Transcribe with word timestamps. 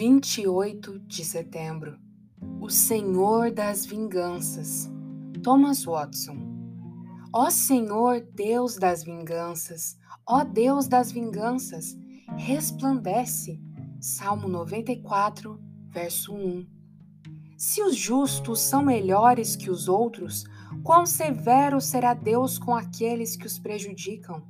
28 0.00 0.98
de 1.00 1.22
setembro 1.22 1.98
O 2.58 2.70
Senhor 2.70 3.50
das 3.52 3.84
Vinganças 3.84 4.90
Thomas 5.42 5.84
Watson 5.84 6.38
Ó 7.30 7.50
Senhor 7.50 8.26
Deus 8.32 8.76
das 8.76 9.04
vinganças, 9.04 9.98
ó 10.26 10.42
Deus 10.42 10.88
das 10.88 11.12
vinganças, 11.12 11.98
resplandece. 12.38 13.60
Salmo 14.00 14.48
94, 14.48 15.60
verso 15.90 16.34
1. 16.34 16.66
Se 17.58 17.82
os 17.82 17.94
justos 17.94 18.62
são 18.62 18.82
melhores 18.82 19.54
que 19.54 19.68
os 19.68 19.86
outros, 19.86 20.44
quão 20.82 21.04
severo 21.04 21.78
será 21.78 22.14
Deus 22.14 22.58
com 22.58 22.74
aqueles 22.74 23.36
que 23.36 23.46
os 23.46 23.58
prejudicam? 23.58 24.42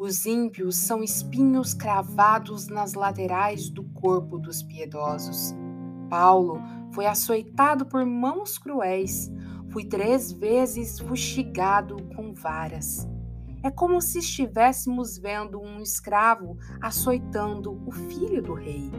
Os 0.00 0.24
ímpios 0.24 0.76
são 0.76 1.02
espinhos 1.02 1.74
cravados 1.74 2.68
nas 2.68 2.94
laterais 2.94 3.68
do 3.68 3.84
corpo 3.84 4.38
dos 4.38 4.62
piedosos. 4.62 5.54
Paulo 6.08 6.58
foi 6.94 7.04
açoitado 7.04 7.84
por 7.84 8.06
mãos 8.06 8.56
cruéis, 8.56 9.30
fui 9.68 9.84
três 9.84 10.32
vezes 10.32 10.98
fustigado 10.98 11.98
com 12.16 12.32
varas. 12.32 13.06
É 13.62 13.70
como 13.70 14.00
se 14.00 14.20
estivéssemos 14.20 15.18
vendo 15.18 15.60
um 15.60 15.82
escravo 15.82 16.56
açoitando 16.80 17.78
o 17.86 17.92
filho 17.92 18.42
do 18.42 18.54
rei. 18.54 18.90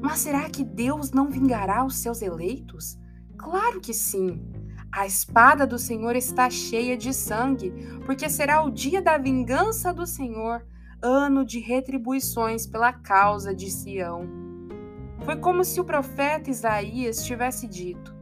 Mas 0.00 0.20
será 0.20 0.48
que 0.48 0.64
Deus 0.64 1.10
não 1.10 1.28
vingará 1.28 1.84
os 1.84 1.96
seus 1.96 2.22
eleitos? 2.22 2.98
Claro 3.36 3.78
que 3.78 3.92
sim. 3.92 4.42
A 4.92 5.06
espada 5.06 5.64
do 5.68 5.78
Senhor 5.78 6.16
está 6.16 6.50
cheia 6.50 6.96
de 6.96 7.14
sangue, 7.14 7.72
porque 8.04 8.28
será 8.28 8.62
o 8.62 8.70
dia 8.70 9.00
da 9.00 9.16
vingança 9.16 9.94
do 9.94 10.04
Senhor, 10.04 10.66
ano 11.00 11.44
de 11.44 11.60
retribuições 11.60 12.66
pela 12.66 12.92
causa 12.92 13.54
de 13.54 13.70
Sião. 13.70 14.28
Foi 15.24 15.36
como 15.36 15.62
se 15.64 15.80
o 15.80 15.84
profeta 15.84 16.50
Isaías 16.50 17.24
tivesse 17.24 17.68
dito: 17.68 18.12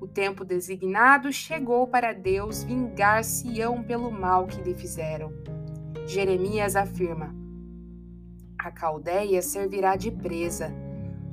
O 0.00 0.06
tempo 0.06 0.46
designado 0.46 1.30
chegou 1.30 1.86
para 1.86 2.14
Deus 2.14 2.64
vingar 2.64 3.22
Sião 3.22 3.82
pelo 3.82 4.10
mal 4.10 4.46
que 4.46 4.62
lhe 4.62 4.74
fizeram. 4.74 5.30
Jeremias 6.06 6.74
afirma: 6.74 7.34
A 8.58 8.70
caldeia 8.70 9.42
servirá 9.42 9.94
de 9.94 10.10
presa. 10.10 10.72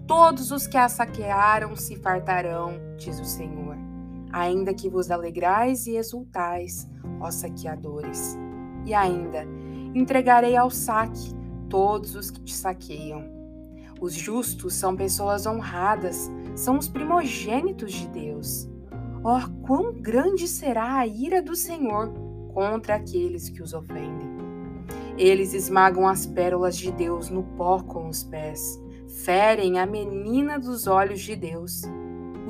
Todos 0.05 0.51
os 0.51 0.67
que 0.67 0.75
a 0.75 0.89
saquearam 0.89 1.77
se 1.77 1.95
fartarão, 1.95 2.73
diz 2.97 3.17
o 3.21 3.25
Senhor 3.25 3.90
ainda 4.31 4.73
que 4.73 4.89
vos 4.89 5.11
alegrais 5.11 5.87
e 5.87 5.95
exultais, 5.95 6.89
ó 7.19 7.29
saqueadores. 7.29 8.37
E 8.85 8.93
ainda, 8.93 9.45
entregarei 9.93 10.55
ao 10.55 10.69
saque 10.69 11.33
todos 11.69 12.15
os 12.15 12.31
que 12.31 12.41
te 12.41 12.55
saqueiam. 12.55 13.23
Os 13.99 14.13
justos 14.13 14.73
são 14.73 14.95
pessoas 14.95 15.45
honradas, 15.45 16.31
são 16.55 16.77
os 16.77 16.87
primogênitos 16.87 17.93
de 17.93 18.07
Deus. 18.07 18.67
Oh, 19.23 19.47
quão 19.65 19.93
grande 19.93 20.47
será 20.47 20.97
a 20.97 21.05
ira 21.05 21.41
do 21.41 21.55
Senhor 21.55 22.11
contra 22.51 22.95
aqueles 22.95 23.49
que 23.49 23.61
os 23.61 23.73
ofendem. 23.73 24.31
Eles 25.17 25.53
esmagam 25.53 26.07
as 26.07 26.25
pérolas 26.25 26.75
de 26.75 26.91
Deus 26.91 27.29
no 27.29 27.43
pó 27.43 27.83
com 27.83 28.07
os 28.07 28.23
pés, 28.23 28.81
ferem 29.23 29.79
a 29.79 29.85
menina 29.85 30.57
dos 30.57 30.87
olhos 30.87 31.21
de 31.21 31.35
Deus. 31.35 31.83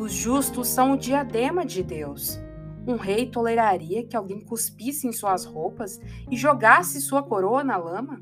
Os 0.02 0.13
justos 0.13 0.67
são 0.67 0.94
o 0.94 0.97
diadema 0.97 1.63
de 1.63 1.83
Deus. 1.83 2.41
Um 2.88 2.95
rei 2.95 3.27
toleraria 3.27 4.03
que 4.03 4.17
alguém 4.17 4.41
cuspisse 4.41 5.08
em 5.08 5.11
suas 5.11 5.45
roupas 5.45 6.02
e 6.27 6.35
jogasse 6.35 6.99
sua 6.99 7.21
coroa 7.21 7.63
na 7.63 7.77
lama? 7.77 8.19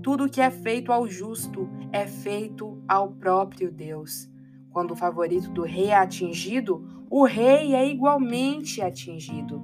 Tudo 0.00 0.26
o 0.26 0.30
que 0.30 0.40
é 0.40 0.48
feito 0.48 0.92
ao 0.92 1.08
justo 1.08 1.68
é 1.92 2.06
feito 2.06 2.80
ao 2.86 3.10
próprio 3.10 3.72
Deus. 3.72 4.30
Quando 4.70 4.92
o 4.92 4.96
favorito 4.96 5.50
do 5.50 5.62
rei 5.62 5.86
é 5.86 5.96
atingido, 5.96 6.86
o 7.10 7.24
rei 7.24 7.74
é 7.74 7.84
igualmente 7.90 8.80
atingido. 8.80 9.60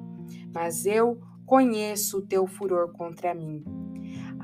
Mas 0.53 0.85
eu 0.85 1.21
conheço 1.47 2.19
o 2.19 2.27
teu 2.27 2.49
furor 2.49 2.91
contra 2.91 3.33
mim. 3.33 3.63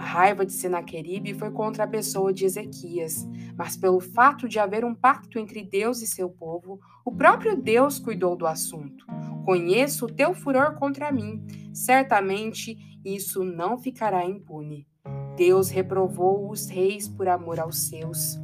A 0.01 0.03
raiva 0.03 0.47
de 0.47 0.53
Senaqueribe 0.53 1.35
foi 1.35 1.51
contra 1.51 1.85
a 1.85 1.87
pessoa 1.87 2.33
de 2.33 2.47
Ezequias, 2.47 3.29
mas 3.55 3.77
pelo 3.77 4.01
fato 4.01 4.49
de 4.49 4.59
haver 4.59 4.83
um 4.83 4.95
pacto 4.95 5.39
entre 5.39 5.63
Deus 5.63 6.01
e 6.01 6.07
seu 6.07 6.31
povo, 6.31 6.81
o 7.05 7.13
próprio 7.13 7.55
Deus 7.55 7.99
cuidou 7.99 8.35
do 8.35 8.47
assunto. 8.47 9.05
Conheço 9.45 10.07
o 10.07 10.11
teu 10.11 10.33
furor 10.33 10.77
contra 10.77 11.13
mim, 11.13 11.45
certamente 11.75 12.79
isso 13.05 13.45
não 13.45 13.77
ficará 13.77 14.25
impune. 14.25 14.89
Deus 15.37 15.69
reprovou 15.69 16.51
os 16.51 16.67
reis 16.67 17.07
por 17.07 17.29
amor 17.29 17.61
aos 17.61 17.87
seus. 17.87 18.41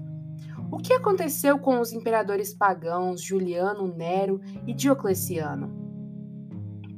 O 0.71 0.77
que 0.77 0.93
aconteceu 0.93 1.59
com 1.59 1.81
os 1.81 1.91
imperadores 1.91 2.53
pagãos 2.53 3.23
Juliano, 3.23 3.89
Nero 3.97 4.43
e 4.67 4.75
Diocleciano? 4.75 5.75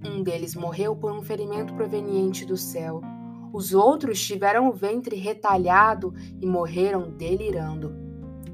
Um 0.05 0.21
deles 0.21 0.57
morreu 0.57 0.97
por 0.97 1.13
um 1.13 1.23
ferimento 1.23 1.73
proveniente 1.75 2.45
do 2.45 2.57
céu. 2.57 3.01
Os 3.53 3.73
outros 3.73 4.21
tiveram 4.21 4.69
o 4.69 4.73
ventre 4.73 5.17
retalhado 5.17 6.15
e 6.41 6.47
morreram 6.47 7.11
delirando. 7.11 7.95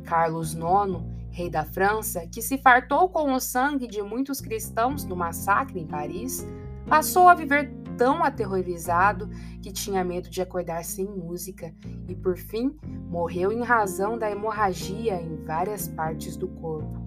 Carlos 0.05 0.55
IX, 0.55 1.03
rei 1.31 1.50
da 1.50 1.65
França, 1.65 2.27
que 2.27 2.41
se 2.41 2.59
fartou 2.59 3.09
com 3.09 3.33
o 3.33 3.41
sangue 3.41 3.87
de 3.87 4.03
muitos 4.03 4.41
cristãos 4.41 5.04
no 5.04 5.16
massacre 5.16 5.81
em 5.81 5.87
Paris, 5.87 6.47
passou 6.87 7.28
a 7.28 7.34
viver 7.34 7.72
tão 7.97 8.22
aterrorizado 8.22 9.28
que 9.62 9.72
tinha 9.72 10.04
medo 10.04 10.28
de 10.28 10.43
acordar 10.43 10.84
sem 10.84 11.06
música 11.06 11.75
e, 12.09 12.15
por 12.15 12.37
fim, 12.37 12.77
morreu 13.09 13.53
em 13.53 13.62
razão 13.62 14.19
da 14.19 14.31
hemorragia 14.31 15.21
em 15.21 15.37
várias 15.44 15.88
partes 15.88 16.37
do 16.37 16.49
corpo. 16.49 17.03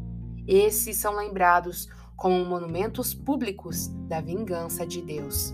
Esses 0.48 0.98
são 0.98 1.16
lembrados 1.16 1.90
como 2.16 2.44
monumentos 2.46 3.14
públicos 3.14 3.90
da 4.08 4.22
vingança 4.22 4.86
de 4.86 5.02
Deus. 5.02 5.54